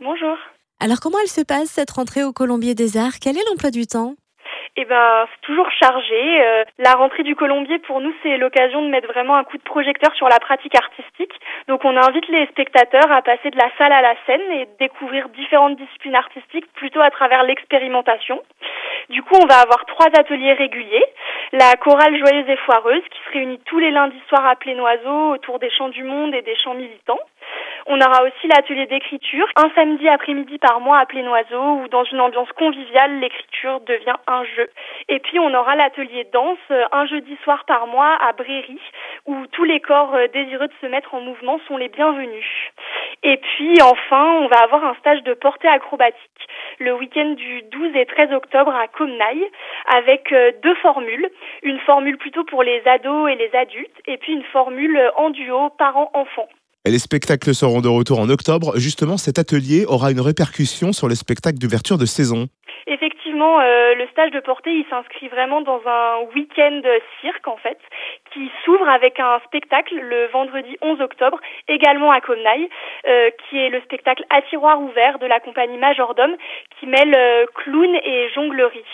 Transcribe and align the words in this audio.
Bonjour. 0.00 0.38
Alors 0.80 0.96
comment 1.02 1.18
elle 1.20 1.28
se 1.28 1.44
passe 1.44 1.68
cette 1.68 1.90
rentrée 1.90 2.24
au 2.24 2.32
Colombier 2.32 2.74
des 2.74 2.96
Arts? 2.96 3.20
Quel 3.22 3.36
est 3.36 3.44
l'emploi 3.50 3.70
du 3.70 3.86
temps? 3.86 4.14
Eh 4.76 4.86
ben, 4.86 5.26
c'est 5.28 5.40
toujours 5.42 5.70
chargé. 5.72 6.42
Euh, 6.42 6.64
la 6.78 6.92
rentrée 6.92 7.22
du 7.22 7.36
Colombier, 7.36 7.78
pour 7.80 8.00
nous, 8.00 8.14
c'est 8.22 8.38
l'occasion 8.38 8.80
de 8.80 8.88
mettre 8.88 9.08
vraiment 9.08 9.36
un 9.36 9.44
coup 9.44 9.58
de 9.58 9.62
projecteur 9.62 10.14
sur 10.14 10.26
la 10.28 10.38
pratique 10.38 10.74
artistique. 10.74 11.34
Donc, 11.68 11.84
on 11.84 11.96
invite 11.98 12.26
les 12.28 12.46
spectateurs 12.46 13.12
à 13.12 13.20
passer 13.20 13.50
de 13.50 13.58
la 13.58 13.68
salle 13.76 13.92
à 13.92 14.00
la 14.00 14.14
scène 14.24 14.50
et 14.52 14.68
découvrir 14.78 15.28
différentes 15.30 15.76
disciplines 15.76 16.16
artistiques 16.16 16.72
plutôt 16.72 17.00
à 17.00 17.10
travers 17.10 17.42
l'expérimentation. 17.42 18.40
Du 19.10 19.22
coup, 19.22 19.34
on 19.42 19.46
va 19.46 19.60
avoir 19.60 19.84
trois 19.84 20.08
ateliers 20.18 20.54
réguliers. 20.54 21.04
La 21.52 21.74
chorale 21.74 22.16
joyeuse 22.16 22.48
et 22.48 22.56
foireuse 22.64 23.02
qui 23.10 23.18
se 23.26 23.32
réunit 23.32 23.60
tous 23.66 23.80
les 23.80 23.90
lundis 23.90 24.22
soirs 24.28 24.46
à 24.46 24.56
Plénoiseau 24.56 25.32
autour 25.32 25.58
des 25.58 25.70
chants 25.70 25.88
du 25.88 26.04
monde 26.04 26.34
et 26.34 26.42
des 26.42 26.56
chants 26.56 26.74
militants. 26.74 27.20
On 27.86 28.00
aura 28.00 28.22
aussi 28.24 28.46
l'atelier 28.46 28.86
d'écriture, 28.86 29.46
un 29.56 29.70
samedi 29.74 30.08
après-midi 30.08 30.58
par 30.58 30.80
mois 30.80 30.98
à 30.98 31.06
Plénoiseau, 31.06 31.80
où 31.82 31.88
dans 31.88 32.04
une 32.04 32.20
ambiance 32.20 32.50
conviviale, 32.52 33.20
l'écriture 33.20 33.80
devient 33.80 34.16
un 34.26 34.44
jeu. 34.44 34.68
Et 35.08 35.18
puis 35.18 35.38
on 35.38 35.54
aura 35.54 35.76
l'atelier 35.76 36.26
danse, 36.32 36.58
euh, 36.70 36.84
un 36.92 37.06
jeudi 37.06 37.36
soir 37.42 37.64
par 37.64 37.86
mois 37.86 38.16
à 38.20 38.32
Bréry, 38.32 38.78
où 39.26 39.46
tous 39.52 39.64
les 39.64 39.80
corps 39.80 40.14
euh, 40.14 40.26
désireux 40.28 40.68
de 40.68 40.74
se 40.80 40.86
mettre 40.86 41.14
en 41.14 41.20
mouvement 41.20 41.58
sont 41.66 41.78
les 41.78 41.88
bienvenus. 41.88 42.44
Et 43.22 43.38
puis 43.38 43.80
enfin, 43.82 44.40
on 44.42 44.48
va 44.48 44.58
avoir 44.62 44.84
un 44.84 44.94
stage 44.96 45.22
de 45.22 45.34
portée 45.34 45.68
acrobatique 45.68 46.20
le 46.78 46.94
week-end 46.94 47.30
du 47.30 47.62
12 47.62 47.96
et 47.96 48.06
13 48.06 48.32
octobre 48.32 48.74
à 48.74 48.88
Comnaille 48.88 49.46
avec 49.94 50.32
euh, 50.32 50.52
deux 50.62 50.74
formules. 50.76 51.28
Une 51.62 51.78
formule 51.80 52.18
plutôt 52.18 52.44
pour 52.44 52.62
les 52.62 52.82
ados 52.86 53.30
et 53.30 53.36
les 53.36 53.54
adultes 53.54 54.00
et 54.06 54.18
puis 54.18 54.32
une 54.32 54.44
formule 54.44 55.10
en 55.16 55.30
duo 55.30 55.70
parents-enfants. 55.70 56.48
Les 56.86 56.98
spectacles 56.98 57.52
seront 57.52 57.82
de 57.82 57.88
retour 57.88 58.20
en 58.20 58.30
octobre. 58.30 58.72
Justement, 58.78 59.18
cet 59.18 59.38
atelier 59.38 59.84
aura 59.86 60.10
une 60.10 60.20
répercussion 60.20 60.94
sur 60.94 61.08
les 61.08 61.14
spectacles 61.14 61.58
d'ouverture 61.58 61.98
de 61.98 62.06
saison. 62.06 62.48
Effectivement, 62.86 63.60
euh, 63.60 63.94
le 63.94 64.08
stage 64.08 64.30
de 64.30 64.40
portée, 64.40 64.72
il 64.72 64.86
s'inscrit 64.88 65.28
vraiment 65.28 65.60
dans 65.60 65.82
un 65.84 66.24
week-end 66.34 66.80
cirque 67.20 67.46
en 67.46 67.58
fait, 67.58 67.76
qui 68.32 68.50
s'ouvre 68.64 68.88
avec 68.88 69.20
un 69.20 69.40
spectacle 69.44 69.94
le 69.94 70.28
vendredi 70.28 70.78
11 70.80 71.02
octobre, 71.02 71.38
également 71.68 72.12
à 72.12 72.22
Comnaille, 72.22 72.70
euh, 73.06 73.28
qui 73.44 73.58
est 73.58 73.68
le 73.68 73.82
spectacle 73.82 74.24
à 74.30 74.40
tiroir 74.40 74.80
ouvert 74.80 75.18
de 75.18 75.26
la 75.26 75.38
compagnie 75.38 75.76
Majordome, 75.76 76.34
qui 76.78 76.86
mêle 76.86 77.14
euh, 77.14 77.44
clown 77.56 77.94
et 77.94 78.30
jonglerie. 78.34 78.88